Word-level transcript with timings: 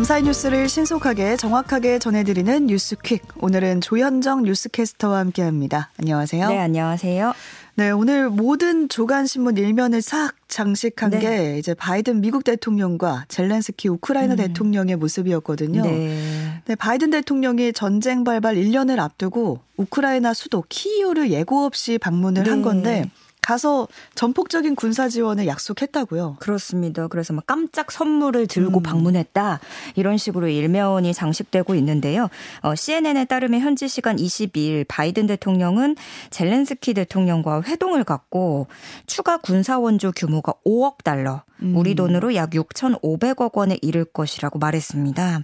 밤사이 0.00 0.22
뉴스를 0.22 0.66
신속하게 0.66 1.36
정확하게 1.36 1.98
전해드리는 1.98 2.68
뉴스퀵. 2.68 3.20
오늘은 3.38 3.82
조현정 3.82 4.44
뉴스캐스터와 4.44 5.18
함께합니다. 5.18 5.90
안녕하세요. 5.98 6.48
네, 6.48 6.58
안녕하세요. 6.58 7.34
네, 7.74 7.90
오늘 7.90 8.30
모든 8.30 8.88
조간 8.88 9.26
신문 9.26 9.58
일면을 9.58 10.00
싹 10.00 10.32
장식한 10.48 11.10
네. 11.10 11.18
게 11.18 11.58
이제 11.58 11.74
바이든 11.74 12.22
미국 12.22 12.44
대통령과 12.44 13.26
젤렌스키 13.28 13.88
우크라이나 13.88 14.34
음. 14.34 14.36
대통령의 14.36 14.96
모습이었거든요. 14.96 15.82
네. 15.82 16.62
네, 16.64 16.74
바이든 16.76 17.10
대통령이 17.10 17.74
전쟁 17.74 18.24
발발 18.24 18.54
1년을 18.54 19.00
앞두고 19.00 19.60
우크라이나 19.76 20.32
수도 20.32 20.64
키이우를 20.66 21.30
예고 21.30 21.66
없이 21.66 21.98
방문을 21.98 22.44
네. 22.44 22.50
한 22.50 22.62
건데 22.62 23.10
가서 23.42 23.88
전폭적인 24.14 24.74
군사 24.74 25.08
지원을 25.08 25.46
약속했다고요. 25.46 26.36
그렇습니다. 26.40 27.08
그래서 27.08 27.32
막 27.32 27.46
깜짝 27.46 27.90
선물을 27.90 28.46
들고 28.46 28.80
음. 28.80 28.82
방문했다 28.82 29.60
이런 29.96 30.16
식으로 30.16 30.48
일면이 30.48 31.12
장식되고 31.14 31.74
있는데요. 31.76 32.28
어, 32.62 32.74
CNN에 32.74 33.24
따르면 33.24 33.60
현지 33.60 33.88
시간 33.88 34.16
22일 34.16 34.84
바이든 34.88 35.26
대통령은 35.26 35.96
젤렌스키 36.30 36.94
대통령과 36.94 37.62
회동을 37.62 38.04
갖고 38.04 38.66
추가 39.06 39.36
군사 39.38 39.78
원조 39.78 40.12
규모가 40.12 40.54
5억 40.64 41.02
달러, 41.04 41.42
음. 41.62 41.76
우리 41.76 41.94
돈으로 41.94 42.34
약 42.34 42.50
6,500억 42.50 43.54
원에 43.54 43.78
이를 43.82 44.04
것이라고 44.04 44.58
말했습니다. 44.58 45.40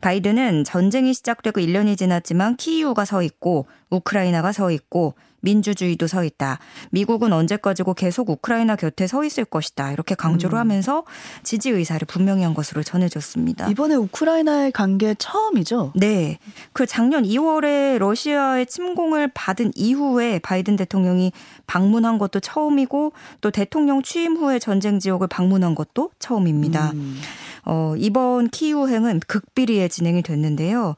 바이든은 0.00 0.64
전쟁이 0.64 1.14
시작되고 1.14 1.60
1년이 1.60 1.96
지났지만 1.96 2.56
키이우가 2.56 3.04
서 3.04 3.22
있고 3.22 3.66
우크라이나가 3.90 4.52
서 4.52 4.70
있고 4.70 5.14
민주주의도 5.40 6.06
서 6.06 6.24
있다. 6.24 6.58
미국은 6.90 7.32
언제까지고 7.32 7.94
계속 7.94 8.30
우크라이나 8.30 8.76
곁에 8.76 9.06
서 9.06 9.24
있을 9.24 9.44
것이다. 9.44 9.92
이렇게 9.92 10.14
강조를 10.14 10.56
음. 10.56 10.60
하면서 10.60 11.04
지지 11.42 11.70
의사를 11.70 12.04
분명히 12.06 12.42
한 12.42 12.54
것으로 12.54 12.82
전해졌습니다. 12.82 13.68
이번에 13.68 13.94
우크라이나의 13.94 14.72
관계 14.72 15.14
처음이죠? 15.18 15.92
네. 15.96 16.38
그 16.72 16.86
작년 16.86 17.24
2월에 17.24 17.98
러시아의 17.98 18.66
침공을 18.66 19.30
받은 19.34 19.72
이후에 19.74 20.38
바이든 20.40 20.76
대통령이 20.76 21.32
방문한 21.66 22.18
것도 22.18 22.40
처음이고 22.40 23.12
또 23.40 23.50
대통령 23.50 24.02
취임 24.02 24.36
후에 24.36 24.58
전쟁 24.58 24.98
지역을 24.98 25.28
방문 25.28 25.49
한 25.62 25.74
것도 25.74 26.10
처음입니다. 26.18 26.92
음. 26.92 27.16
어, 27.64 27.94
이번 27.98 28.48
키우행은 28.48 29.20
극비리에 29.26 29.88
진행이 29.88 30.22
됐는데요. 30.22 30.96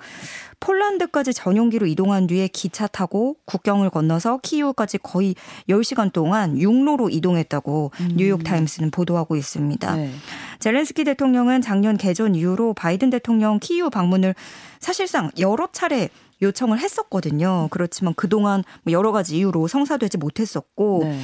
폴란드까지 0.61 1.35
전용기로 1.35 1.87
이동한 1.87 2.29
뒤에 2.29 2.47
기차 2.47 2.87
타고 2.87 3.37
국경을 3.47 3.91
건너서 3.91 4.39
키이우까지 4.43 4.99
거의 4.99 5.35
10시간 5.69 6.13
동안 6.13 6.57
육로로 6.57 7.11
이동했다고 7.11 7.91
음. 8.01 8.13
뉴욕타임스는 8.17 8.93
보도하고 8.93 9.35
있습니다. 9.35 9.97
네. 9.97 10.13
젤렌스키 10.61 11.03
대통령은 11.03 11.63
작년 11.63 11.97
개전 11.97 12.37
이후로 12.37 12.75
바이든 12.75 13.11
대통령 13.11 13.59
키이우 13.59 13.91
방문을 13.91 14.37
사실상 14.79 15.31
여러 15.41 15.69
차례 15.73 16.09
요청을 16.41 16.79
했었거든요. 16.79 17.69
그렇지만 17.71 18.15
그동안 18.15 18.65
뭐 18.83 18.93
여러 18.93 19.13
가지 19.13 19.37
이유로 19.39 19.69
성사되지 19.69 20.19
못했었고 20.19 21.01
네. 21.05 21.19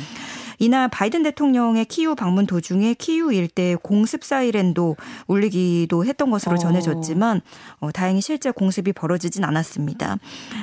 이날 0.59 0.89
바이든 0.89 1.23
대통령의 1.23 1.85
키우 1.85 2.15
방문 2.15 2.47
도중에 2.47 2.95
키우 2.95 3.33
일대 3.33 3.77
공습 3.77 4.25
사이렌도 4.25 4.97
울리기도 5.27 6.05
했던 6.05 6.31
것으로 6.31 6.55
어. 6.55 6.59
전해졌지만 6.59 7.41
어, 7.81 7.91
다행히 7.93 8.21
실제 8.21 8.51
공습이 8.51 8.93
벌어지진 8.93 9.45
않았습니다. 9.45 10.19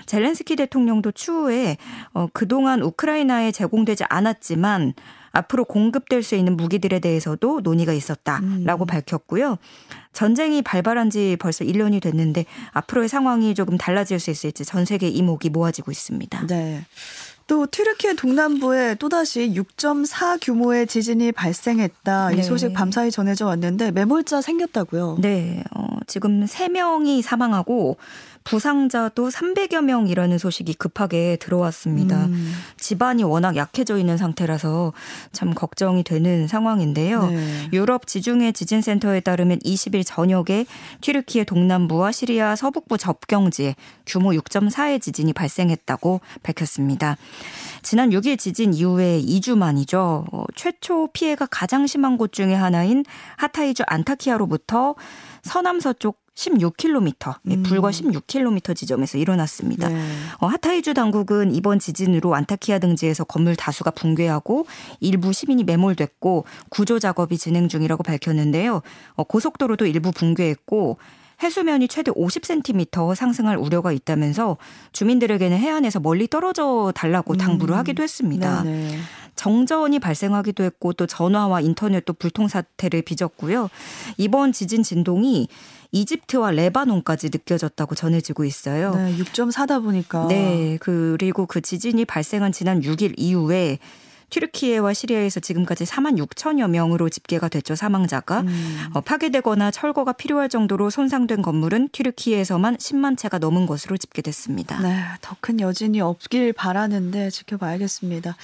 젤렌스키 0.05 0.55
대통령도 0.55 1.11
추후에 1.11 1.77
어, 2.13 2.27
그동안 2.33 2.81
우크라이나에 2.81 3.51
제공되지 3.51 4.05
않았지만 4.09 4.93
앞으로 5.35 5.65
공급될 5.65 6.23
수 6.23 6.35
있는 6.35 6.55
무기들에 6.55 6.99
대해서도 6.99 7.59
논의가 7.61 7.91
있었다라고 7.91 8.85
음. 8.85 8.87
밝혔고요. 8.87 9.57
전쟁이 10.13 10.61
발발한 10.61 11.09
지 11.09 11.35
벌써 11.39 11.65
1년이 11.65 12.01
됐는데 12.01 12.45
앞으로의 12.71 13.09
상황이 13.09 13.53
조금 13.53 13.77
달라질 13.77 14.17
수 14.19 14.31
있을지 14.31 14.63
전 14.63 14.85
세계 14.85 15.09
이목이 15.09 15.49
모아지고 15.49 15.91
있습니다. 15.91 16.47
네. 16.47 16.85
또 17.47 17.67
튀르키예 17.67 18.15
동남부에 18.15 18.95
또다시 18.95 19.53
6.4 19.55 20.39
규모의 20.41 20.87
지진이 20.87 21.31
발생했다. 21.31 22.29
네. 22.29 22.37
이 22.37 22.43
소식 22.43 22.73
밤사이 22.73 23.11
전해져 23.11 23.45
왔는데 23.45 23.91
매몰자 23.91 24.41
생겼다고요. 24.41 25.17
네. 25.21 25.63
어, 25.75 25.85
지금 26.07 26.45
3명이 26.45 27.21
사망하고 27.21 27.97
부상자도 28.45 29.29
300여 29.29 29.83
명이라는 29.83 30.37
소식이 30.37 30.75
급하게 30.75 31.35
들어왔습니다. 31.41 32.25
음. 32.27 32.53
집안이 32.77 33.23
워낙 33.23 33.55
약해져 33.55 33.97
있는 33.97 34.17
상태라서 34.17 34.93
참 35.31 35.53
걱정이 35.53 36.03
되는 36.03 36.47
상황인데요. 36.47 37.27
네. 37.27 37.69
유럽 37.73 38.05
지중해 38.05 38.51
지진센터에 38.51 39.21
따르면 39.21 39.59
20일 39.59 40.03
저녁에 40.05 40.67
튀르키예 41.01 41.43
동남부와 41.43 42.11
시리아 42.11 42.55
서북부 42.55 42.99
접경지에 42.99 43.75
규모 44.05 44.29
6.4의 44.29 45.01
지진이 45.01 45.33
발생했다고 45.33 46.21
밝혔습니다. 46.43 47.17
지난 47.81 48.11
6일 48.11 48.37
지진 48.37 48.75
이후에 48.75 49.21
2주 49.21 49.57
만이죠. 49.57 50.25
어, 50.31 50.43
최초 50.55 51.07
피해가 51.13 51.47
가장 51.47 51.87
심한 51.87 52.17
곳 52.17 52.31
중에 52.31 52.53
하나인 52.53 53.03
하타이주 53.37 53.83
안타키아로부터 53.87 54.93
서남서쪽 55.41 56.24
16km, 56.35 57.35
음. 57.47 57.63
불과 57.63 57.89
16km 57.89 58.75
지점에서 58.75 59.17
일어났습니다. 59.17 59.89
네. 59.89 60.01
어, 60.39 60.47
하타이주 60.47 60.93
당국은 60.93 61.53
이번 61.55 61.79
지진으로 61.79 62.35
안타키아 62.35 62.79
등지에서 62.79 63.23
건물 63.23 63.55
다수가 63.55 63.91
붕괴하고 63.91 64.67
일부 64.99 65.31
시민이 65.33 65.63
매몰됐고 65.63 66.45
구조 66.69 66.99
작업이 66.99 67.37
진행 67.37 67.69
중이라고 67.69 68.03
밝혔는데요. 68.03 68.81
어, 69.13 69.23
고속도로도 69.23 69.85
일부 69.85 70.11
붕괴했고 70.11 70.97
해수면이 71.43 71.87
최대 71.87 72.11
50cm 72.11 73.13
상승할 73.15 73.57
우려가 73.57 73.91
있다면서 73.91 74.57
주민들에게는 74.93 75.57
해안에서 75.57 75.99
멀리 75.99 76.27
떨어져 76.27 76.93
달라고 76.95 77.35
당부를 77.35 77.75
음. 77.75 77.79
하기도 77.79 78.03
했습니다. 78.03 78.63
네네. 78.63 78.97
정전이 79.35 79.99
발생하기도 79.99 80.63
했고 80.63 80.93
또 80.93 81.05
전화와 81.05 81.59
인터넷도 81.61 82.13
불통 82.13 82.47
사태를 82.47 83.01
빚었고요. 83.01 83.69
이번 84.17 84.53
지진 84.53 84.81
진동이 84.81 85.49
이집트와 85.91 86.51
레바논까지 86.51 87.29
느껴졌다고 87.31 87.95
전해지고 87.95 88.45
있어요. 88.45 88.95
네, 88.95 89.15
6.4다 89.17 89.81
보니까. 89.83 90.27
네, 90.27 90.77
그리고 90.81 91.45
그 91.45 91.61
지진이 91.61 92.05
발생한 92.05 92.51
지난 92.51 92.81
6일 92.81 93.13
이후에 93.17 93.79
튀르키예와 94.31 94.93
시리아에서 94.93 95.39
지금까지 95.39 95.85
4만 95.85 96.17
6천여 96.17 96.67
명으로 96.69 97.09
집계가 97.09 97.47
됐죠 97.47 97.75
사망자가 97.75 98.41
음. 98.41 98.87
어, 98.93 99.01
파괴되거나 99.01 99.69
철거가 99.71 100.13
필요할 100.13 100.49
정도로 100.49 100.89
손상된 100.89 101.41
건물은 101.43 101.89
튀르키예에서만 101.91 102.77
10만 102.77 103.17
채가 103.17 103.37
넘은 103.37 103.65
것으로 103.67 103.97
집계됐습니다. 103.97 104.81
네, 104.81 105.03
더 105.21 105.35
큰 105.39 105.59
여진이 105.59 106.01
없길 106.01 106.53
바라는데 106.53 107.29
지켜봐야겠습니다. 107.29 108.35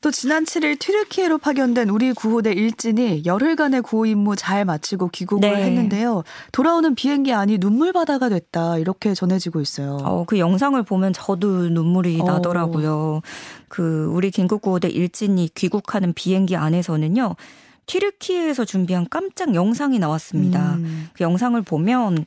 또 0.00 0.10
지난 0.10 0.44
7일 0.44 0.78
튀르키예로 0.78 1.36
파견된 1.38 1.90
우리 1.90 2.14
구호대 2.14 2.52
일진이 2.52 3.24
열흘간의 3.26 3.82
구호 3.82 4.06
임무 4.06 4.34
잘 4.34 4.64
마치고 4.64 5.08
귀국을 5.08 5.50
네. 5.50 5.62
했는데요. 5.62 6.24
돌아오는 6.52 6.94
비행기 6.94 7.34
안이 7.34 7.58
눈물바다가 7.58 8.30
됐다 8.30 8.78
이렇게 8.78 9.12
전해지고 9.12 9.60
있어요. 9.60 9.98
어, 10.02 10.24
그 10.26 10.38
영상을 10.38 10.82
보면 10.84 11.12
저도 11.12 11.68
눈물이 11.68 12.18
어. 12.22 12.24
나더라고요. 12.24 13.20
그 13.68 14.10
우리 14.14 14.30
긴급 14.30 14.62
구호대 14.62 14.88
일진이 14.88 15.50
귀국하는 15.54 16.14
비행기 16.14 16.56
안에서는요. 16.56 17.36
튀르키예에서 17.84 18.64
준비한 18.64 19.06
깜짝 19.10 19.54
영상이 19.54 19.98
나왔습니다. 19.98 20.76
음. 20.76 21.08
그 21.12 21.24
영상을 21.24 21.60
보면 21.60 22.24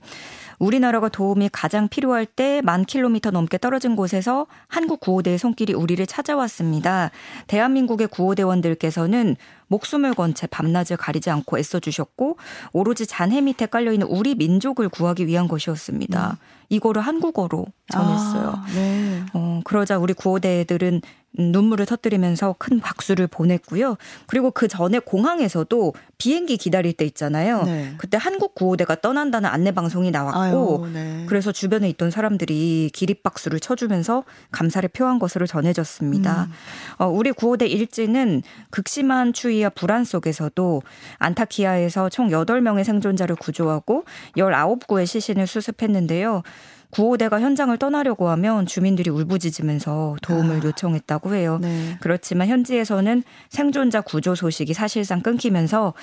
우리나라가 0.64 1.10
도움이 1.10 1.50
가장 1.52 1.88
필요할 1.88 2.26
때 2.26 2.62
만 2.64 2.86
킬로미터 2.86 3.32
넘게 3.32 3.58
떨어진 3.58 3.96
곳에서 3.96 4.48
한국 4.68 5.00
구호대의 5.02 5.38
손길이 5.38 5.74
우리를 5.74 6.06
찾아왔습니다. 6.08 7.12
대한민국의 7.48 8.08
구호대원들께서는 8.08 9.36
목숨을 9.68 10.14
건 10.14 10.34
채 10.34 10.48
밤낮을 10.48 10.98
가리지 10.98 11.30
않고 11.30 11.60
애써주셨고 11.60 12.38
오로지 12.72 13.06
잔해 13.06 13.42
밑에 13.42 13.66
깔려있는 13.66 14.08
우리 14.08 14.36
민족을 14.36 14.90
구하기 14.90 15.28
위한 15.28 15.48
것이었습니다. 15.48 16.32
음. 16.32 16.36
이거를 16.70 17.02
한국어로 17.02 17.68
전했어요. 17.92 18.50
아, 18.56 18.66
네. 18.74 19.22
어, 19.34 19.62
그러자 19.64 19.98
우리 20.00 20.14
구호대들은 20.14 21.02
눈물을 21.36 21.86
터뜨리면서 21.86 22.56
큰 22.60 22.80
박수를 22.80 23.28
보냈고요. 23.28 23.98
그리고 24.28 24.52
그 24.52 24.68
전에 24.68 25.00
공항에서도 25.00 25.94
비행기 26.18 26.58
기다릴 26.58 26.94
때 26.94 27.06
있잖아요. 27.06 27.64
네. 27.64 27.94
그때 27.98 28.18
한국 28.18 28.56
구호대가 28.56 29.02
떠난다는 29.02 29.50
안내 29.50 29.72
방송이 29.72 30.12
나왔고, 30.12 30.86
아유, 30.86 30.92
네. 30.94 31.26
그래서 31.28 31.52
주변에 31.52 31.90
있던 31.90 32.12
사람들이 32.12 32.92
기립박수를 32.94 33.60
쳐주면서 33.60 34.24
감사를 34.52 34.88
표한 34.90 35.20
것으로 35.20 35.48
전해졌습니다. 35.48 36.44
음. 36.44 37.04
어, 37.04 37.08
우리 37.08 37.32
구호대 37.32 37.66
일지는 37.66 38.44
극심한 38.70 39.34
추위와 39.34 39.70
불안 39.70 40.06
속에서도 40.06 40.82
안타키아에서 41.18 42.10
총 42.10 42.30
8명의 42.30 42.84
생존자를 42.84 43.36
구조하고 43.36 44.06
19구의 44.38 45.06
시신을 45.06 45.48
수습했는데요. 45.48 46.44
구호대가 46.94 47.42
현장을 47.42 47.76
떠나려고 47.78 48.30
하면 48.30 48.68
주민들이 48.68 49.10
울부짖으면서 49.10 50.18
도움을 50.22 50.62
아. 50.62 50.64
요청했다고 50.64 51.34
해요. 51.34 51.58
네. 51.60 51.98
그렇지만 52.00 52.48
현지에서는 52.48 53.24
생존자 53.50 54.02
구조 54.02 54.36
소식이 54.36 54.76
사실상 54.76 55.22
끊기면서 55.22 55.96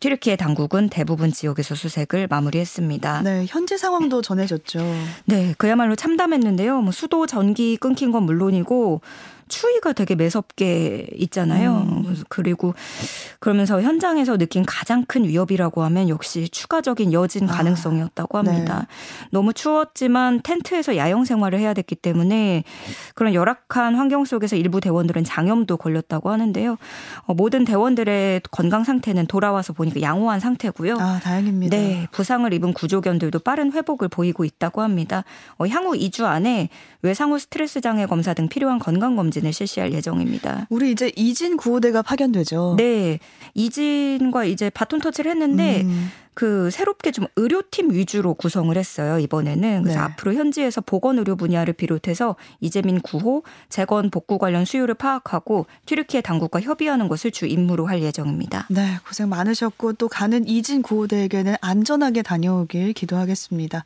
튀르키예 0.00 0.36
당국은 0.36 0.90
대부분 0.90 1.32
지역에서 1.32 1.74
수색을 1.74 2.26
마무리했습니다. 2.28 3.22
네, 3.22 3.46
현지 3.48 3.78
상황도 3.78 4.20
전해졌죠. 4.20 4.80
네, 5.24 5.54
그야말로 5.56 5.96
참담했는데요. 5.96 6.82
뭐 6.82 6.92
수도 6.92 7.26
전기 7.26 7.78
끊긴 7.78 8.12
건 8.12 8.24
물론이고 8.24 9.00
추위가 9.48 9.92
되게 9.92 10.14
매섭게 10.14 11.08
있잖아요. 11.14 11.86
음. 11.88 12.24
그리고 12.28 12.74
그러면서 13.40 13.82
현장에서 13.82 14.36
느낀 14.36 14.64
가장 14.64 15.04
큰 15.04 15.24
위협이라고 15.24 15.82
하면 15.84 16.08
역시 16.08 16.48
추가적인 16.48 17.12
여진 17.12 17.48
아, 17.48 17.52
가능성이었다고 17.52 18.38
합니다. 18.38 18.86
네. 18.88 19.28
너무 19.30 19.52
추웠지만 19.52 20.40
텐트에서 20.42 20.96
야영 20.96 21.24
생활을 21.24 21.58
해야 21.58 21.74
됐기 21.74 21.96
때문에 21.96 22.64
그런 23.14 23.34
열악한 23.34 23.96
환경 23.96 24.24
속에서 24.24 24.56
일부 24.56 24.80
대원들은 24.80 25.24
장염도 25.24 25.76
걸렸다고 25.76 26.30
하는데요. 26.30 26.76
어, 27.26 27.34
모든 27.34 27.64
대원들의 27.64 28.42
건강 28.50 28.84
상태는 28.84 29.26
돌아와서 29.26 29.72
보니까 29.72 30.00
양호한 30.00 30.40
상태고요. 30.40 30.96
아, 30.98 31.20
다행입니다. 31.20 31.76
네, 31.76 32.06
부상을 32.12 32.50
입은 32.52 32.72
구조견들도 32.72 33.40
빠른 33.40 33.72
회복을 33.72 34.08
보이고 34.08 34.44
있다고 34.44 34.82
합니다. 34.82 35.24
어, 35.58 35.66
향후 35.66 35.92
2주 35.96 36.24
안에 36.24 36.68
외상후 37.02 37.38
스트레스 37.38 37.80
장애 37.80 38.06
검사 38.06 38.32
등 38.32 38.48
필요한 38.48 38.78
건강 38.78 39.16
검진 39.16 39.33
을 39.42 39.52
실시할 39.52 39.92
예정입니다. 39.92 40.66
우리 40.70 40.90
이제 40.90 41.10
이진 41.16 41.56
구호대가 41.56 42.02
파견되죠. 42.02 42.74
네. 42.78 43.18
이진과 43.54 44.44
이제 44.44 44.70
바톤 44.70 45.00
터치를 45.00 45.30
했는데 45.30 45.82
음. 45.82 46.10
그 46.34 46.68
새롭게 46.70 47.12
좀 47.12 47.26
의료팀 47.36 47.92
위주로 47.92 48.34
구성을 48.34 48.76
했어요 48.76 49.18
이번에는 49.20 49.82
그래서 49.84 50.00
네. 50.00 50.04
앞으로 50.04 50.34
현지에서 50.34 50.80
보건 50.80 51.18
의료 51.18 51.36
분야를 51.36 51.74
비롯해서 51.74 52.36
이재민 52.60 53.00
구호 53.00 53.44
재건 53.68 54.10
복구 54.10 54.38
관련 54.38 54.64
수요를 54.64 54.96
파악하고 54.96 55.66
튀르키예 55.86 56.20
당국과 56.20 56.60
협의하는 56.60 57.08
것을 57.08 57.30
주 57.30 57.46
임무로 57.46 57.86
할 57.86 58.02
예정입니다. 58.02 58.66
네 58.70 58.98
고생 59.06 59.28
많으셨고 59.28 59.94
또 59.94 60.08
가는 60.08 60.46
이진 60.46 60.82
구호대에게는 60.82 61.54
안전하게 61.60 62.22
다녀오길 62.22 62.92
기도하겠습니다. 62.92 63.84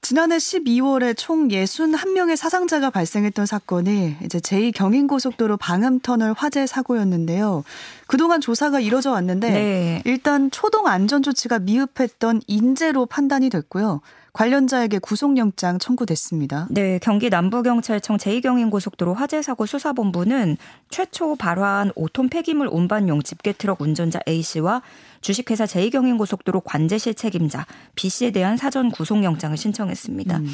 지난해 0.00 0.36
12월에 0.36 1.14
총 1.16 1.48
61명의 1.48 2.36
사상자가 2.36 2.90
발생했던 2.90 3.46
사건이 3.46 4.16
이제 4.24 4.38
제2경인고속도로 4.38 5.58
방음터널 5.58 6.34
화재 6.36 6.66
사고였는데요. 6.66 7.64
그동안 8.06 8.40
조사가 8.40 8.80
이뤄져 8.80 9.10
왔는데 9.10 9.50
네. 9.50 10.02
일단 10.04 10.50
초동 10.50 10.86
안전 10.86 11.22
조치가 11.22 11.58
미흡했던 11.58 12.42
인재로 12.46 13.06
판단이 13.06 13.50
됐고요. 13.50 14.00
관련자에게 14.38 15.00
구속영장 15.00 15.80
청구됐습니다. 15.80 16.68
네, 16.70 17.00
경기 17.02 17.28
남부경찰청 17.28 18.18
제2경인고속도로 18.18 19.12
화재사고 19.12 19.66
수사본부는 19.66 20.56
최초 20.90 21.34
발화한 21.34 21.90
5톤 21.94 22.30
폐기물 22.30 22.68
운반용 22.70 23.20
집게트럭 23.20 23.80
운전자 23.80 24.20
A씨와 24.28 24.82
주식회사 25.22 25.64
제2경인고속도로 25.64 26.62
관제실 26.64 27.14
책임자 27.14 27.66
B씨에 27.96 28.30
대한 28.30 28.56
사전 28.56 28.92
구속영장을 28.92 29.56
신청했습니다. 29.56 30.36
음. 30.36 30.46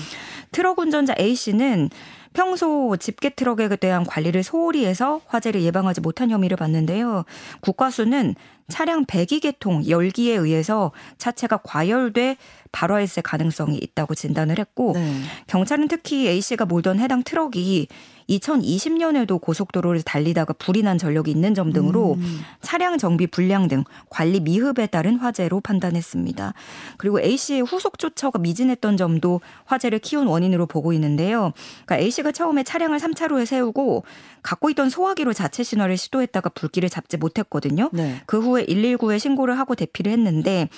트럭 0.51 0.79
운전자 0.79 1.15
A씨는 1.21 1.91
평소 2.33 2.97
집게 2.99 3.31
트럭에 3.31 3.69
대한 3.77 4.05
관리를 4.05 4.43
소홀히 4.43 4.87
해서 4.87 5.21
화재를 5.27 5.61
예방하지 5.63 6.01
못한 6.01 6.31
혐의를 6.31 6.57
받는데요. 6.57 7.25
국과수는 7.61 8.35
차량 8.69 9.05
배기계통 9.05 9.89
열기에 9.89 10.37
의해서 10.37 10.93
차체가 11.19 11.59
과열돼 11.59 12.37
발화했을 12.73 13.23
가능성이 13.23 13.79
있다고 13.79 14.15
진단을 14.15 14.59
했고 14.59 14.93
네. 14.95 15.21
경찰은 15.47 15.89
특히 15.89 16.29
A 16.29 16.41
씨가 16.41 16.65
몰던 16.65 16.99
해당 16.99 17.23
트럭이 17.23 17.87
2020년에도 18.29 19.41
고속도로를 19.41 20.03
달리다가 20.03 20.55
불이 20.55 20.83
난 20.83 20.99
전력이 20.99 21.31
있는 21.31 21.55
점 21.55 21.73
등으로 21.73 22.15
음. 22.15 22.41
차량 22.63 22.99
정비 22.99 23.27
불량 23.27 23.69
등 23.69 23.85
관리 24.09 24.41
미흡에 24.41 24.87
따른 24.87 25.17
화재로 25.17 25.61
판단했습니다. 25.61 26.55
그리고 26.97 27.21
A 27.21 27.37
씨의 27.37 27.63
후속 27.63 27.99
조처가 27.99 28.39
미진했던 28.39 28.97
점도 28.97 29.41
화재를 29.67 29.99
키운 29.99 30.27
원인으로 30.27 30.67
보고 30.67 30.93
있는데요. 30.95 31.53
그러니까 31.85 31.99
A 31.99 32.11
씨가 32.11 32.33
처음에 32.33 32.63
차량을 32.63 32.99
3차로에 32.99 33.47
세우고 33.47 34.05
갖고 34.43 34.71
있던 34.71 34.91
소화기로 34.91 35.33
자체 35.33 35.63
신호를 35.63 35.97
시도했다가 35.97 36.51
불길을 36.51 36.89
잡지 36.89 37.17
못했거든요. 37.17 37.91
네. 37.93 38.21
그후 38.27 38.54
에 38.59 38.67
119에 38.67 39.19
신고를 39.19 39.59
하고 39.59 39.75
대피를 39.75 40.13
했는데 40.13 40.69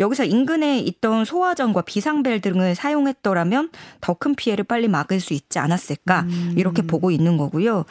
여기서 0.00 0.24
인근에 0.24 0.78
있던 0.78 1.24
소화전과 1.24 1.82
비상벨 1.82 2.40
등을 2.40 2.74
사용했더라면 2.76 3.70
더 4.00 4.14
큰 4.14 4.34
피해를 4.34 4.64
빨리 4.64 4.88
막을 4.88 5.20
수 5.20 5.32
있지 5.32 5.58
않았을까 5.58 6.22
음. 6.22 6.54
이렇게 6.56 6.82
보고 6.82 7.10
있는 7.10 7.36
거고요. 7.36 7.84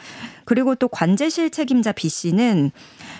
그리고 0.44 0.74
또 0.74 0.88
관제실 0.88 1.50
책임자 1.50 1.92
B 1.92 2.08
씨는 2.08 2.70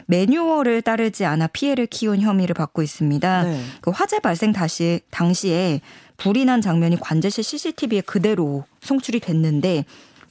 매뉴얼을 0.07 0.83
따르지 0.83 1.25
않아 1.25 1.49
피해를 1.49 1.87
키운 1.87 2.21
혐의를 2.21 2.55
받고 2.55 2.83
있습니다. 2.83 3.43
네. 3.45 3.63
그 3.81 3.91
화재 3.91 4.21
발생 4.21 4.53
다시 4.53 5.01
당시에 5.11 5.81
불이 6.19 6.45
난 6.47 6.61
장면이 6.61 6.99
관제실 7.01 7.45
CCTV에 7.45 8.01
그대로 8.03 8.65
송출이 8.81 9.21
됐는데 9.21 9.85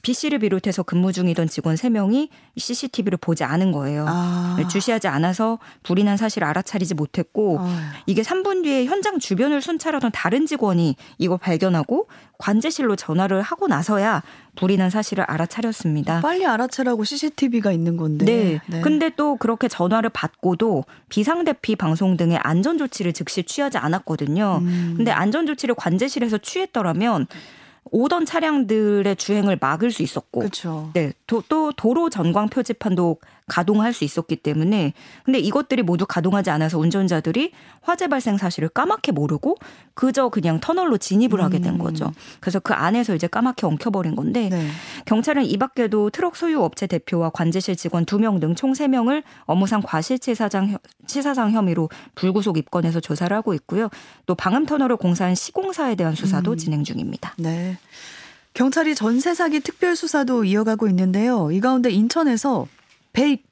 B 0.08 0.14
씨를 0.14 0.38
비롯해서 0.38 0.82
근무 0.82 1.12
중이던 1.12 1.48
직원 1.48 1.74
3명이 1.74 2.30
CCTV를 2.56 3.18
보지 3.18 3.44
않은 3.44 3.72
거예요. 3.72 4.06
아. 4.08 4.56
주시하지 4.70 5.06
않아서 5.06 5.58
불이 5.82 6.02
난 6.02 6.16
사실을 6.16 6.48
알아차리지 6.48 6.94
못했고 6.94 7.60
아유. 7.60 7.68
이게 8.06 8.22
3분 8.22 8.62
뒤에 8.62 8.86
현장 8.86 9.18
주변을 9.18 9.60
순찰하던 9.60 10.12
다른 10.14 10.46
직원이 10.46 10.96
이걸 11.18 11.36
발견하고 11.36 12.08
관제실로 12.38 12.96
전화를 12.96 13.42
하고 13.42 13.66
나서야 13.66 14.22
불이 14.56 14.78
난 14.78 14.88
사실을 14.88 15.24
알아차렸습니다. 15.24 16.22
빨리 16.22 16.46
알아차라고 16.46 17.04
CCTV가 17.04 17.70
있는 17.70 17.98
건데. 17.98 18.24
네. 18.24 18.60
네. 18.64 18.80
근데 18.80 19.10
또 19.14 19.36
그렇게 19.36 19.68
전화를 19.68 20.08
받고도 20.08 20.84
비상대피 21.10 21.76
방송 21.76 22.16
등의 22.16 22.38
안전 22.38 22.78
조치를 22.78 23.12
즉시 23.12 23.42
취하지 23.42 23.76
않았거든요. 23.76 24.60
음. 24.62 24.94
근데 24.96 25.10
안전 25.10 25.44
조치를 25.46 25.74
관제실에서 25.74 26.38
취했더라면 26.38 27.26
오던 27.90 28.26
차량들의 28.26 29.16
주행을 29.16 29.58
막을 29.60 29.90
수 29.90 30.02
있었고, 30.02 30.40
그쵸. 30.40 30.90
네, 30.94 31.12
도, 31.26 31.42
또 31.48 31.72
도로 31.72 32.10
전광 32.10 32.48
표지판도 32.48 33.18
가동할 33.48 33.92
수 33.92 34.04
있었기 34.04 34.36
때문에 34.36 34.92
근데 35.24 35.38
이것들이 35.38 35.82
모두 35.82 36.06
가동하지 36.06 36.50
않아서 36.50 36.78
운전자들이 36.78 37.52
화재 37.80 38.06
발생 38.06 38.36
사실을 38.36 38.68
까맣게 38.68 39.12
모르고 39.12 39.56
그저 39.94 40.28
그냥 40.28 40.60
터널로 40.60 40.98
진입을 40.98 41.42
하게 41.42 41.58
된 41.58 41.74
음. 41.74 41.78
거죠. 41.78 42.12
그래서 42.40 42.60
그 42.60 42.74
안에서 42.74 43.14
이제 43.14 43.26
까맣게 43.26 43.66
엉켜버린 43.66 44.14
건데 44.14 44.48
네. 44.48 44.68
경찰은 45.06 45.44
이 45.44 45.56
밖에도 45.56 46.10
트럭 46.10 46.36
소유 46.36 46.62
업체 46.62 46.86
대표와 46.86 47.30
관제실 47.30 47.76
직원 47.76 48.04
2명 48.04 48.40
등총 48.40 48.72
3명을 48.72 49.22
업무상 49.46 49.82
과실치사상 49.82 50.78
치사상 51.06 51.52
혐의로 51.52 51.88
불구속 52.14 52.58
입건해서 52.58 53.00
조사를 53.00 53.34
하고 53.36 53.54
있고요. 53.54 53.88
또 54.26 54.34
방음 54.34 54.66
터널을 54.66 54.96
공사한 54.96 55.34
시공사에 55.34 55.94
대한 55.94 56.14
수사도 56.14 56.52
음. 56.52 56.56
진행 56.56 56.84
중입니다. 56.84 57.34
네. 57.38 57.78
경찰이 58.54 58.94
전세 58.94 59.34
사기 59.34 59.60
특별 59.60 59.94
수사도 59.94 60.44
이어가고 60.44 60.88
있는데요. 60.88 61.50
이 61.52 61.60
가운데 61.60 61.90
인천에서 61.90 62.66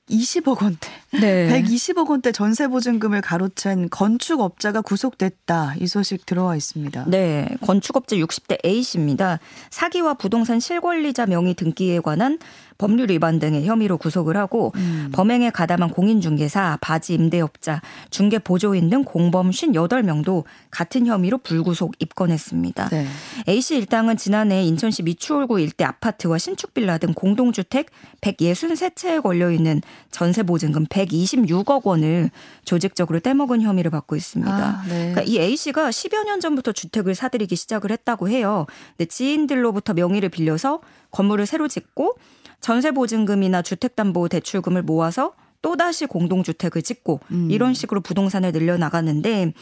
120억 0.09 0.63
원대. 0.63 0.89
네. 1.13 1.49
120억 1.63 2.09
원대 2.09 2.33
전세 2.33 2.69
보증금을 2.69 3.21
가로챈 3.21 3.89
건축업자가 3.91 4.81
구속됐다. 4.81 5.75
이 5.81 5.87
소식 5.87 6.27
들어와 6.27 6.57
있습니다. 6.57 7.07
네. 7.09 7.49
건축업자 7.61 8.17
60대 8.17 8.65
A씨입니다. 8.65 9.39
사기와 9.71 10.15
부동산 10.15 10.61
실권리자 10.61 11.27
명의 11.27 11.55
등기에 11.55 12.01
관한 12.01 12.39
법률 12.79 13.11
위반 13.11 13.39
등의 13.39 13.65
혐의로 13.65 13.97
구속을 13.97 14.37
하고 14.37 14.73
음. 14.77 15.11
범행에 15.13 15.51
가담한 15.51 15.91
공인중개사, 15.91 16.79
바지 16.81 17.15
임대업자, 17.15 17.81
중개 18.11 18.39
보조인 18.39 18.91
등 18.91 19.03
공범 19.05 19.51
58명도 19.51 20.45
같은 20.71 21.07
혐의로 21.07 21.39
불구속 21.39 21.95
입건했습니다. 21.99 22.89
네. 22.91 23.07
A씨 23.49 23.77
일당은 23.77 24.17
지난해 24.17 24.63
인천시 24.65 25.03
미추홀구 25.05 25.61
일대 25.61 25.85
아파트와 25.85 26.39
신축 26.39 26.75
빌라 26.75 26.99
등 26.99 27.15
공동주택 27.15 27.87
163채에 28.21 29.23
걸려 29.23 29.51
있는 29.51 29.81
전세 30.11 30.43
보증금 30.43 30.87
126억 30.87 31.85
원을 31.85 32.31
조직적으로 32.65 33.21
떼먹은 33.21 33.63
혐의를 33.63 33.91
받고 33.91 34.17
있습니다. 34.17 34.53
아, 34.53 34.83
네. 34.89 35.13
그러니까 35.13 35.23
이 35.23 35.39
A 35.39 35.57
씨가 35.57 35.91
10여 35.91 36.25
년 36.25 36.41
전부터 36.41 36.73
주택을 36.73 37.15
사들이기 37.15 37.57
시작을 37.57 37.91
했다고 37.91 38.29
해요. 38.29 38.67
근데 38.97 39.07
지인들로부터 39.07 39.95
명의를 39.95 40.29
빌려서 40.29 40.81
건물을 41.11 41.47
새로 41.47 41.69
짓고 41.69 42.17
전세 42.61 42.91
보증금이나 42.91 43.63
주택담보 43.63 44.29
대출금을 44.29 44.83
모아서 44.83 45.35
또다시 45.63 46.07
공동주택을 46.07 46.83
짓고 46.83 47.21
음. 47.31 47.51
이런 47.51 47.75
식으로 47.75 48.01
부동산을 48.01 48.53
늘려나가는데 48.53 49.53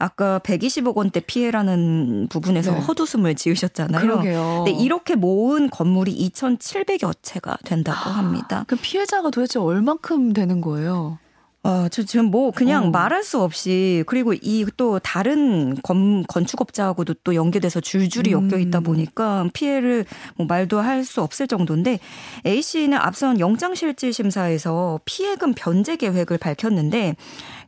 아까 0.00 0.40
120억 0.40 0.96
원대 0.96 1.20
피해라는 1.20 2.28
부분에서 2.30 2.72
네. 2.72 2.80
헛웃음을 2.80 3.34
지으셨잖아요. 3.34 4.00
그러게요. 4.00 4.64
근데 4.64 4.70
이렇게 4.82 5.14
모은 5.14 5.68
건물이 5.68 6.16
2,700여 6.30 7.14
채가 7.20 7.58
된다고 7.64 8.08
아, 8.08 8.14
합니다. 8.14 8.64
그 8.66 8.76
피해자가 8.76 9.30
도대체 9.30 9.58
얼만큼 9.58 10.32
되는 10.32 10.62
거예요? 10.62 11.18
어, 11.62 11.88
저 11.90 12.02
지금 12.04 12.26
뭐 12.26 12.52
그냥 12.52 12.86
어. 12.86 12.90
말할 12.90 13.22
수 13.22 13.42
없이 13.42 14.02
그리고 14.06 14.32
이 14.32 14.64
또 14.78 14.98
다른 14.98 15.74
건, 15.82 16.24
건축업자하고도 16.26 17.14
또 17.22 17.34
연계돼서 17.34 17.80
줄줄이 17.80 18.32
엮여 18.32 18.58
있다 18.58 18.78
음. 18.78 18.82
보니까 18.82 19.46
피해를 19.52 20.06
뭐 20.36 20.46
말도 20.46 20.80
할 20.80 21.04
수 21.04 21.20
없을 21.22 21.46
정도인데 21.46 21.98
A 22.46 22.62
씨는 22.62 22.96
앞선 22.96 23.40
영장실질심사에서 23.40 25.00
피해금 25.04 25.52
변제 25.54 25.96
계획을 25.96 26.38
밝혔는데 26.38 27.16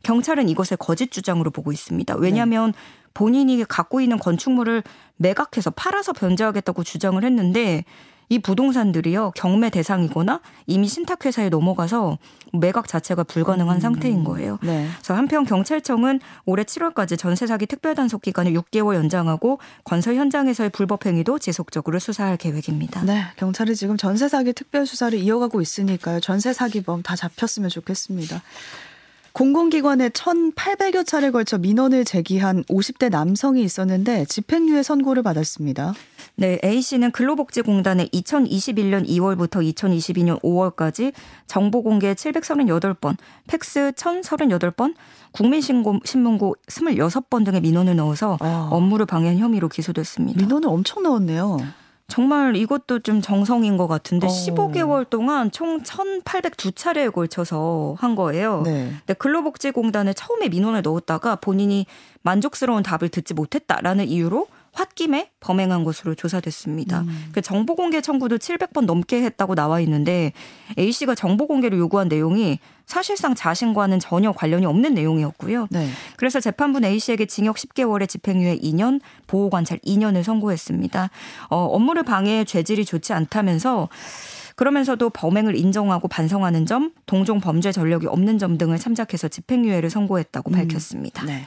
경찰은 0.03 0.49
이것을 0.49 0.77
거짓 0.77 1.11
주장으로 1.11 1.51
보고 1.51 1.71
있습니다. 1.71 2.15
왜냐하면 2.17 2.71
네. 2.71 2.77
본인이 3.13 3.63
갖고 3.63 4.01
있는 4.01 4.17
건축물을 4.17 4.83
매각해서 5.17 5.69
팔아서 5.71 6.13
변제하겠다고 6.13 6.83
주장을 6.83 7.23
했는데 7.23 7.85
이 8.33 8.39
부동산들이요 8.39 9.33
경매 9.35 9.69
대상이거나 9.69 10.41
이미 10.65 10.87
신탁회사에 10.87 11.49
넘어가서 11.49 12.17
매각 12.51 12.87
자체가 12.87 13.23
불가능한 13.23 13.77
음. 13.77 13.79
상태인 13.79 14.23
거예요. 14.23 14.57
네. 14.63 14.87
그래서 14.97 15.13
한편 15.13 15.45
경찰청은 15.45 16.19
올해 16.45 16.63
7월까지 16.63 17.17
전세 17.17 17.45
사기 17.45 17.67
특별 17.67 17.93
단속 17.93 18.23
기간을 18.23 18.53
6개월 18.53 18.95
연장하고 18.95 19.59
건설 19.83 20.15
현장에서의 20.15 20.71
불법 20.71 21.05
행위도 21.05 21.37
지속적으로 21.37 21.99
수사할 21.99 22.37
계획입니다. 22.37 23.03
네, 23.03 23.23
경찰이 23.37 23.75
지금 23.75 23.97
전세 23.97 24.27
사기 24.27 24.53
특별 24.53 24.87
수사를 24.87 25.17
이어가고 25.17 25.61
있으니까요. 25.61 26.19
전세 26.19 26.53
사기범 26.53 27.03
다 27.03 27.15
잡혔으면 27.15 27.69
좋겠습니다. 27.69 28.41
공공기관에 29.33 30.09
1,800여 30.09 31.05
차례 31.05 31.31
걸쳐 31.31 31.57
민원을 31.57 32.05
제기한 32.05 32.63
50대 32.65 33.09
남성이 33.09 33.63
있었는데 33.63 34.25
집행유예 34.25 34.83
선고를 34.83 35.23
받았습니다. 35.23 35.93
네, 36.35 36.59
A씨는 36.63 37.11
근로복지공단에 37.11 38.07
2021년 38.07 39.07
2월부터 39.07 39.67
2022년 39.73 40.39
5월까지 40.41 41.13
정보 41.47 41.81
공개 41.81 42.13
738번, 42.13 43.17
팩스 43.47 43.93
1038번, 43.95 44.93
국민신문고 45.31 46.55
26번 46.67 47.43
등의 47.43 47.61
민원을 47.61 47.95
넣어서 47.95 48.37
아. 48.39 48.69
업무를 48.71 49.07
방해한 49.07 49.39
혐의로 49.39 49.67
기소됐습니다. 49.67 50.39
민원을 50.39 50.69
엄청 50.69 51.01
넣었네요. 51.03 51.57
정말 52.07 52.55
이것도 52.55 52.99
좀 52.99 53.21
정성인 53.21 53.77
것 53.77 53.87
같은데 53.87 54.27
어. 54.27 54.29
15개월 54.29 55.09
동안 55.09 55.51
총 55.51 55.81
1,802차례에 55.81 57.11
걸쳐서 57.11 57.95
한 57.97 58.15
거예요. 58.15 58.61
네. 58.65 58.89
근데 58.99 59.13
근로복지공단에 59.13 60.13
처음에 60.13 60.49
민원을 60.49 60.81
넣었다가 60.81 61.37
본인이 61.37 61.85
만족스러운 62.21 62.83
답을 62.83 63.09
듣지 63.09 63.33
못했다라는 63.33 64.07
이유로 64.07 64.47
홧김에 64.73 65.29
범행한 65.39 65.83
것으로 65.83 66.15
조사됐습니다. 66.15 67.01
음. 67.01 67.29
그 67.31 67.41
정보 67.41 67.75
공개 67.75 68.01
청구도 68.01 68.37
700번 68.37 68.85
넘게 68.85 69.21
했다고 69.23 69.55
나와 69.55 69.79
있는데 69.81 70.33
A 70.77 70.91
씨가 70.91 71.15
정보 71.15 71.47
공개를 71.47 71.77
요구한 71.77 72.07
내용이 72.07 72.59
사실상 72.85 73.33
자신과는 73.33 73.99
전혀 73.99 74.31
관련이 74.31 74.65
없는 74.65 74.93
내용이었고요. 74.93 75.67
네. 75.71 75.87
그래서 76.17 76.39
재판부는 76.39 76.89
A 76.89 76.99
씨에게 76.99 77.25
징역 77.25 77.55
10개월에 77.55 78.07
집행유예 78.07 78.57
2년, 78.57 78.99
보호관찰 79.27 79.79
2년을 79.79 80.23
선고했습니다. 80.23 81.09
어, 81.49 81.55
업무를 81.57 82.03
방해해 82.03 82.43
죄질이 82.43 82.85
좋지 82.85 83.13
않다면서 83.13 83.89
그러면서도 84.55 85.09
범행을 85.09 85.55
인정하고 85.55 86.07
반성하는 86.07 86.65
점, 86.65 86.91
동종 87.05 87.39
범죄 87.39 87.71
전력이 87.71 88.07
없는 88.07 88.37
점 88.37 88.57
등을 88.57 88.77
참작해서 88.77 89.27
집행유예를 89.27 89.89
선고했다고 89.89 90.51
음. 90.51 90.53
밝혔습니다. 90.53 91.25
네. 91.25 91.45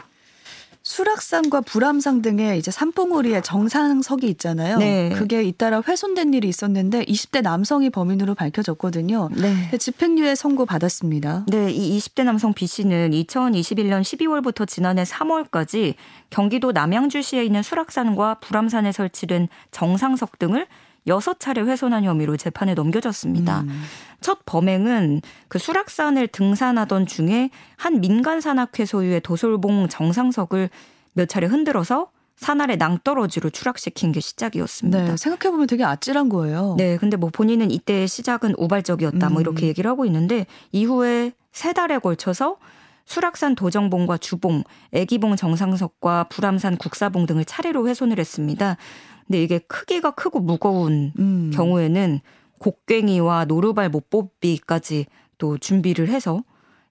수락산과 0.87 1.63
불암산 1.63 2.23
등의 2.23 2.59
이제 2.59 2.71
산봉우리의 2.71 3.43
정상석이 3.43 4.29
있잖아요. 4.29 4.79
네. 4.79 5.11
그게 5.11 5.43
잇따라 5.43 5.83
훼손된 5.85 6.33
일이 6.33 6.49
있었는데 6.49 7.05
20대 7.07 7.43
남성이 7.43 7.91
범인으로 7.91 8.37
밝혀졌거든요. 8.37 9.31
네. 9.33 9.77
집행유예 9.77 10.37
선고 10.37 10.65
받았습니다. 10.65 11.47
네, 11.49 11.73
이 11.73 11.99
20대 11.99 12.23
남성 12.23 12.55
B 12.55 12.69
씨는 12.69 13.11
2021년 13.11 14.03
12월부터 14.03 14.65
지난해 14.69 15.03
3월까지 15.03 15.95
경기도 16.31 16.71
남양주시에 16.71 17.45
있는 17.45 17.65
수락산과 17.65 18.35
불암산에 18.35 18.93
설치된 18.93 19.49
정상석 19.73 20.39
등을 20.39 20.69
여섯 21.07 21.39
차례 21.39 21.61
훼손한 21.61 22.05
혐의로 22.05 22.37
재판에 22.37 22.75
넘겨졌습니다. 22.75 23.61
음. 23.61 23.83
첫 24.21 24.41
범행은 24.45 25.23
그 25.49 25.59
수락산을 25.59 26.29
등산하던 26.29 27.07
중에 27.07 27.51
한 27.77 28.01
민간 28.01 28.41
산악회 28.41 28.85
소유의 28.85 29.21
도솔봉 29.21 29.89
정상석을 29.89 30.71
몇 31.13 31.29
차례 31.29 31.47
흔들어서 31.47 32.09
산 32.37 32.61
아래 32.61 32.77
낭떠러지로 32.77 33.51
추락시킨 33.51 34.13
게 34.13 34.21
시작이었습니다. 34.21 35.05
네, 35.05 35.17
생각해보면 35.17 35.67
되게 35.67 35.85
아찔한 35.85 36.29
거예요. 36.29 36.75
네, 36.77 36.99
근데 36.99 37.17
뭐 37.17 37.31
본인은 37.33 37.71
이때 37.71 38.07
시작은 38.07 38.55
우발적이었다 38.59 39.31
뭐 39.31 39.41
이렇게 39.41 39.67
음. 39.67 39.69
얘기를 39.69 39.91
하고 39.91 40.05
있는데 40.05 40.47
이후에 40.73 41.33
세 41.53 41.73
달에 41.73 41.99
걸쳐서 41.99 42.59
수락산 43.07 43.55
도정봉과 43.55 44.19
주봉, 44.19 44.65
애기봉 44.93 45.37
정상석과 45.37 46.25
불암산 46.25 46.77
국사봉 46.77 47.25
등을 47.27 47.45
차례로 47.45 47.89
훼손을 47.89 48.19
했습니다. 48.19 48.77
근데 49.27 49.43
이게 49.43 49.59
크기가 49.59 50.13
크고 50.13 50.41
무거운 50.41 51.13
음. 51.19 51.51
경우에는 51.55 52.21
곡괭이와 52.59 53.47
노루발 53.47 53.89
못 53.91 54.09
뽑기까지 54.11 55.07
또 55.39 55.59
준비를 55.59 56.09
해서 56.09 56.43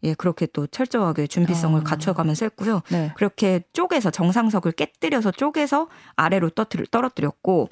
예, 0.04 0.14
그렇게 0.14 0.46
또 0.46 0.68
철저하게 0.68 1.26
준비성을 1.28 1.80
아. 1.80 1.84
갖춰가면서 1.84 2.46
했고요. 2.46 2.82
네. 2.92 3.12
그렇게 3.16 3.64
쪼개서 3.74 4.12
정상석을 4.12 4.74
깨뜨려서 4.74 5.32
쪼개서 5.32 5.88
아래로 6.16 6.52
떨어뜨렸고 6.92 7.70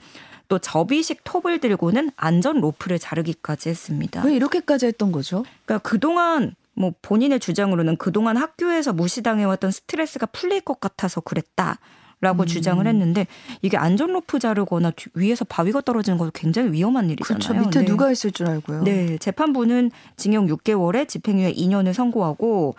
또 0.47 0.59
접이식 0.59 1.23
톱을 1.23 1.59
들고는 1.59 2.11
안전 2.15 2.59
로프를 2.59 2.97
자르기까지 2.99 3.69
했습니다. 3.69 4.23
왜 4.23 4.35
이렇게까지 4.35 4.87
했던 4.87 5.11
거죠? 5.11 5.45
그러니까 5.65 5.87
그동안 5.87 6.55
뭐 6.75 6.93
본인의 7.01 7.39
주장으로는 7.39 7.97
그동안 7.97 8.35
학교에서 8.37 8.93
무시당해왔던 8.93 9.71
스트레스가 9.71 10.25
풀릴 10.27 10.61
것 10.61 10.79
같아서 10.79 11.21
그랬다. 11.21 11.79
라고 12.23 12.43
음. 12.43 12.47
주장을 12.47 12.85
했는데 12.87 13.27
이게 13.61 13.75
안전 13.75 14.13
로프 14.13 14.39
자르거나 14.39 14.93
위에서 15.13 15.43
바위가 15.43 15.81
떨어지는 15.81 16.17
것도 16.17 16.31
굉장히 16.33 16.71
위험한 16.71 17.09
일이잖아요. 17.09 17.37
그렇죠. 17.37 17.53
밑에 17.53 17.79
네. 17.81 17.85
누가 17.85 18.09
있을 18.11 18.31
줄 18.31 18.47
알고요. 18.47 18.83
네. 18.83 19.17
재판부는 19.17 19.91
징역 20.15 20.45
6개월에 20.45 21.07
집행유예 21.07 21.51
2년을 21.53 21.93
선고하고 21.93 22.75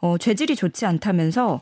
어, 0.00 0.16
죄질이 0.18 0.56
좋지 0.56 0.86
않다면서 0.86 1.60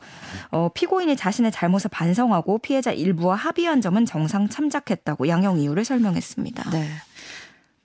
어, 0.51 0.69
피고인이 0.73 1.17
자신의 1.17 1.51
잘못을 1.51 1.89
반성하고 1.91 2.59
피해자 2.59 2.91
일부와 2.91 3.35
합의한 3.35 3.81
점은 3.81 4.05
정상 4.05 4.47
참작했다고 4.47 5.27
양형 5.27 5.59
이유를 5.59 5.83
설명했습니다. 5.83 6.69
네. 6.71 6.87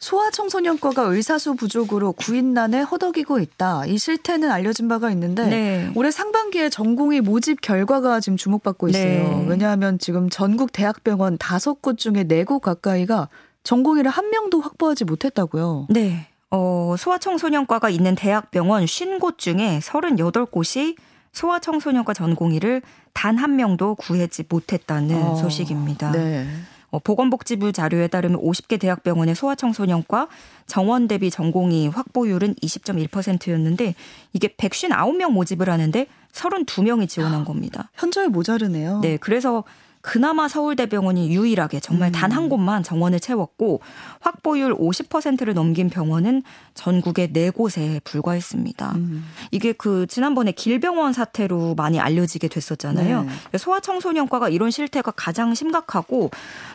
소아청소년과가 0.03 1.03
의사수 1.05 1.55
부족으로 1.55 2.13
구인난에 2.13 2.81
허덕이고 2.83 3.39
있다. 3.39 3.87
이 3.87 3.97
실태는 3.99 4.51
알려진 4.51 4.89
바가 4.89 5.11
있는데 5.13 5.47
네. 5.47 5.93
올해 5.95 6.11
상반기에 6.11 6.71
전공의 6.71 7.21
모집 7.21 7.61
결과가 7.61 8.19
지금 8.19 8.37
주목받고 8.37 8.89
있어요. 8.89 9.03
네. 9.03 9.45
왜냐하면 9.47 9.99
지금 10.01 10.29
전국 10.29 10.73
대학병원 10.73 11.39
다섯 11.39 11.81
곳 11.81 11.99
중에 11.99 12.25
네 12.25 12.43
곳 12.45 12.59
가까이가 12.61 13.29
전공의를 13.63 14.11
한 14.11 14.29
명도 14.31 14.61
확보하지 14.61 15.05
못했다고요. 15.05 15.87
네. 15.91 16.27
어, 16.51 16.97
소아청소년과가 16.99 17.89
있는 17.89 18.17
대학병원 18.17 18.85
50곳 18.85 19.39
중에 19.39 19.79
38곳이 19.79 20.97
소아청소년과 21.33 22.13
전공의를 22.13 22.83
단 23.15 23.39
한 23.39 23.55
명도 23.57 23.95
구하지 23.95 24.45
못했다는 24.49 25.23
어, 25.23 25.37
소식입니다. 25.37 26.11
네. 26.11 26.47
어, 26.93 26.99
보건복지부 26.99 27.73
자료에 27.73 28.07
따르면 28.07 28.41
50개 28.41 28.79
대학병원의 28.79 29.35
소아청소년과 29.35 30.29
정원 30.67 31.09
대비 31.09 31.31
전공의 31.31 31.89
확보율은 31.89 32.55
20.1%였는데 32.57 33.95
이게 34.35 34.49
159명 34.49 35.33
모집을 35.33 35.69
하는데 35.69 36.07
32명이 36.33 37.09
지원한 37.09 37.45
겁니다. 37.45 37.91
현저히 37.95 38.29
모자르네요. 38.29 39.01
네, 39.01 39.17
그래서 39.17 39.65
그나마 40.03 40.47
서울대병원이 40.47 41.35
유일하게 41.35 41.81
정말 41.81 42.11
음. 42.11 42.13
단한 42.13 42.49
곳만 42.49 42.83
정원을 42.83 43.19
채웠고 43.19 43.81
확보율 44.21 44.77
50%를 44.77 45.55
넘긴 45.55 45.91
병원은 45.91 46.43
전국에 46.75 47.33
네 47.33 47.51
곳에 47.51 48.01
불과했습니다. 48.05 48.93
음. 48.97 49.25
이게 49.51 49.73
그 49.73 50.07
지난번에 50.07 50.53
길병원 50.53 51.13
사태로 51.13 51.75
많이 51.75 51.99
알려지게 51.99 52.49
됐었잖아요. 52.49 53.25
네. 53.25 53.59
소아청소년과가 53.59 54.49
이런 54.51 54.71
실태가 54.71 55.13
가장 55.13 55.55
심각하고 55.55 56.31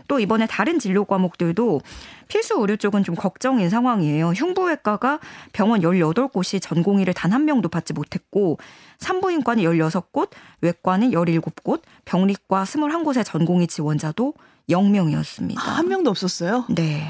또 0.08 0.20
이번에 0.20 0.48
다른 0.48 0.80
진료 0.80 1.06
과목들도 1.06 1.82
필수 2.28 2.56
의료 2.60 2.76
쪽은 2.76 3.06
좀 3.06 3.16
걱정인 3.16 3.70
상황이에요. 3.70 4.32
흉부외과가 4.32 5.20
병원 5.54 5.82
18곳이 5.82 6.62
전공의를 6.62 7.14
단 7.14 7.28
한 7.38 7.46
명도 7.46 7.70
받지 7.70 7.94
못했고 7.94 8.58
산부인과는 8.98 9.64
16곳, 9.64 10.32
외과는 10.62 11.12
17곳, 11.12 11.82
병리과 12.06 12.64
21곳 12.64 13.14
의 13.20 13.26
전공의 13.26 13.68
지원자도 13.68 14.34
0명이었습니다. 14.70 15.58
아, 15.60 15.62
한 15.62 15.88
명도 15.88 16.10
없었어요? 16.10 16.66
네. 16.70 17.08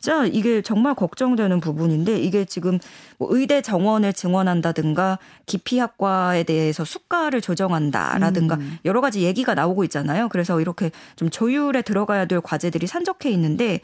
자, 0.00 0.26
이게 0.26 0.62
정말 0.62 0.94
걱정되는 0.94 1.60
부분인데 1.60 2.18
이게 2.20 2.44
지금 2.44 2.78
뭐 3.18 3.28
의대 3.32 3.60
정원을 3.60 4.12
증원한다든가 4.12 5.18
기피학과에 5.46 6.44
대해서 6.44 6.84
수가를 6.84 7.40
조정한다라든가 7.40 8.54
음. 8.54 8.78
여러 8.84 9.00
가지 9.00 9.22
얘기가 9.22 9.54
나오고 9.54 9.82
있잖아요. 9.84 10.28
그래서 10.28 10.60
이렇게 10.60 10.92
좀 11.16 11.30
조율에 11.30 11.82
들어가야 11.82 12.26
될 12.26 12.40
과제들이 12.40 12.86
산적해 12.86 13.28
있는데 13.30 13.80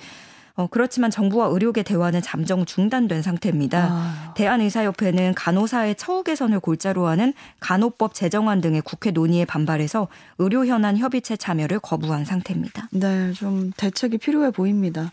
어, 0.57 0.69
그렇지만 0.71 1.11
정부와 1.11 1.49
의료계 1.49 1.83
대화는 1.83 2.23
잠정 2.23 2.65
중단된 2.65 3.23
상태입니다. 3.23 3.89
아. 3.91 4.35
대한의사협회는 4.37 5.35
간호사의 5.35 5.97
처우 5.97 6.23
개선을 6.23 6.61
골자로 6.61 7.07
하는 7.07 7.33
간호법 7.59 8.15
제정안 8.15 8.61
등의 8.61 8.83
국회 8.83 9.11
논의에 9.11 9.45
반발해서 9.45 10.07
의료 10.39 10.65
현안 10.65 10.97
협의체 10.97 11.37
참여를 11.37 11.81
거부한 11.81 12.25
상태입니다. 12.25 12.89
네, 12.93 13.33
좀 13.33 13.73
대책이 13.77 14.19
필요해 14.19 14.53
보입니다. 14.53 15.11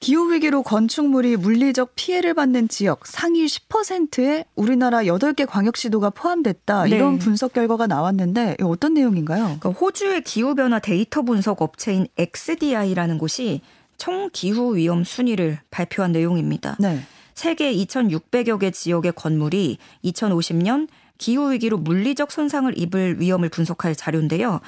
기후 0.00 0.32
위기로 0.32 0.62
건축물이 0.62 1.36
물리적 1.36 1.92
피해를 1.94 2.32
받는 2.32 2.68
지역 2.68 3.06
상위 3.06 3.44
10%에 3.44 4.46
우리나라 4.56 5.02
8개 5.02 5.46
광역시도가 5.46 6.10
포함됐다. 6.10 6.84
네. 6.84 6.96
이런 6.96 7.18
분석 7.18 7.52
결과가 7.52 7.86
나왔는데 7.86 8.56
어떤 8.62 8.94
내용인가요? 8.94 9.44
그러니까 9.44 9.68
호주의 9.68 10.22
기후 10.22 10.54
변화 10.54 10.78
데이터 10.78 11.20
분석 11.20 11.60
업체인 11.60 12.08
XDI라는 12.16 13.18
곳이 13.18 13.60
총 14.00 14.30
기후 14.32 14.76
위험 14.76 15.04
순위를 15.04 15.58
발표한 15.70 16.12
내용입니다. 16.12 16.76
네. 16.80 17.00
세계 17.34 17.70
2,600여 17.70 18.58
개 18.58 18.70
지역의 18.70 19.12
건물이 19.12 19.76
2050년 20.02 20.88
기후 21.18 21.52
위기로 21.52 21.76
물리적 21.76 22.32
손상을 22.32 22.72
입을 22.78 23.20
위험을 23.20 23.50
분석할 23.50 23.94
자료인데요. 23.94 24.60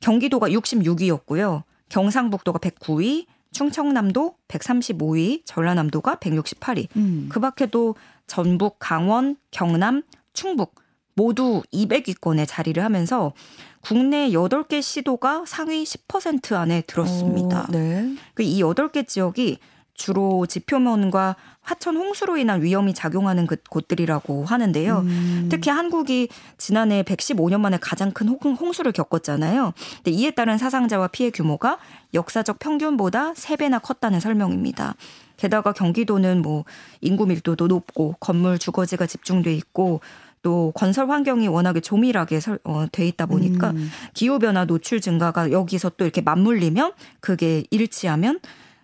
경기도가 0.00 0.50
66위였고요. 0.50 1.62
경상북도가 1.88 2.58
109위, 2.58 3.24
충청남도 3.52 4.34
135위, 4.46 5.40
전라남도가 5.46 6.16
168위. 6.16 6.88
음. 6.96 7.28
그 7.30 7.40
밖에도 7.40 7.94
전북, 8.26 8.76
강원, 8.78 9.36
경남, 9.52 10.02
충북 10.34 10.74
모두 11.16 11.62
200위권에 11.72 12.46
자리를 12.46 12.82
하면서 12.82 13.32
국내 13.80 14.30
8개 14.30 14.82
시도가 14.82 15.44
상위 15.46 15.82
10% 15.82 16.52
안에 16.54 16.82
들었습니다. 16.82 17.66
오, 17.68 17.72
네. 17.72 18.14
그이 18.34 18.60
8개 18.60 19.08
지역이 19.08 19.58
주로 19.94 20.44
지표면과 20.46 21.36
하천 21.62 21.96
홍수로 21.96 22.36
인한 22.36 22.62
위험이 22.62 22.94
작용하는 22.94 23.46
그 23.46 23.56
곳들이라고 23.68 24.44
하는데요. 24.44 24.98
음. 24.98 25.48
특히 25.50 25.70
한국이 25.70 26.28
지난해 26.58 27.02
115년 27.02 27.60
만에 27.60 27.78
가장 27.80 28.12
큰 28.12 28.28
홍수를 28.28 28.92
겪었잖아요. 28.92 29.72
근데 29.96 30.10
이에 30.10 30.30
따른 30.30 30.58
사상자와 30.58 31.08
피해 31.08 31.30
규모가 31.30 31.78
역사적 32.14 32.58
평균보다 32.58 33.32
3배나 33.32 33.82
컸다는 33.82 34.20
설명입니다. 34.20 34.94
게다가 35.38 35.72
경기도는 35.72 36.42
뭐 36.42 36.64
인구 37.00 37.26
밀도도 37.26 37.66
높고 37.66 38.16
건물 38.20 38.58
주거지가 38.58 39.06
집중돼 39.06 39.54
있고 39.54 40.00
또 40.42 40.72
건설 40.74 41.10
환경이 41.10 41.48
워낙에 41.48 41.80
조밀하게 41.80 42.40
설, 42.40 42.58
어, 42.64 42.86
돼 42.92 43.06
있다 43.08 43.26
보니까 43.26 43.70
음. 43.70 43.90
기후 44.14 44.38
변화 44.38 44.64
노출 44.64 45.00
증가가 45.00 45.50
여기서 45.50 45.90
또 45.96 46.04
이렇게 46.04 46.20
맞물리면 46.20 46.92
그게 47.20 47.64
일치하면 47.70 48.40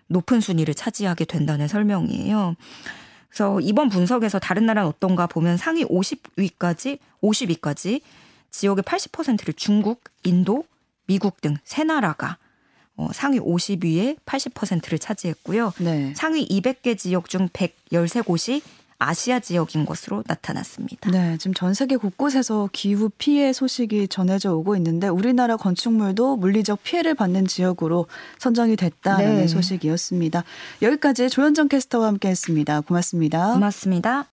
높은 0.08 0.40
순위를 0.40 0.74
차지하게 0.74 1.24
된다는 1.24 1.68
설명이에요. 1.68 2.56
그래서 3.28 3.60
이번 3.60 3.88
분석에서 3.88 4.38
다른 4.38 4.66
나라는 4.66 4.88
어떤가 4.88 5.26
보면 5.26 5.56
상위 5.56 5.84
50위까지 5.84 6.98
50위까지 7.22 8.00
지역의 8.50 8.82
80%를 8.84 9.54
중국, 9.54 10.02
인도, 10.24 10.64
미국 11.06 11.40
등 11.40 11.56
세 11.64 11.84
나라가 11.84 12.36
어, 12.96 13.08
상위 13.14 13.38
50위에 13.40 14.18
80%를 14.26 14.98
차지했고요. 14.98 15.72
네. 15.78 16.12
상위 16.14 16.46
200개 16.46 16.98
지역 16.98 17.30
중 17.30 17.48
113곳이 17.48 18.60
아시아 19.08 19.40
지역인 19.40 19.84
것으로 19.84 20.22
나타났습니다. 20.26 21.10
네, 21.10 21.36
지금 21.38 21.54
전 21.54 21.74
세계 21.74 21.96
곳곳에서 21.96 22.68
기후 22.72 23.10
피해 23.18 23.52
소식이 23.52 24.08
전해져 24.08 24.54
오고 24.54 24.76
있는데 24.76 25.08
우리나라 25.08 25.56
건축물도 25.56 26.36
물리적 26.36 26.82
피해를 26.82 27.14
받는 27.14 27.46
지역으로 27.46 28.06
선정이 28.38 28.76
됐다는 28.76 29.36
네. 29.36 29.46
소식이었습니다. 29.48 30.44
여기까지 30.82 31.28
조현정 31.28 31.68
캐스터와 31.68 32.06
함께했습니다. 32.08 32.82
고맙습니다. 32.82 33.52
고맙습니다. 33.52 34.26